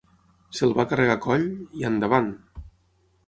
[0.59, 1.45] Se'l va carregar a coll...
[1.81, 2.31] i endavant!